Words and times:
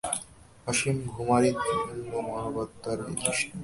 অসীম 0.67 0.97
ভূমারই 1.07 1.51
জন্য 1.87 2.11
মানবাত্মার 2.27 2.97
এই 3.01 3.15
তৃষ্ণা। 3.21 3.55